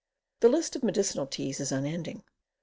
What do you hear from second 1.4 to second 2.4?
is unending.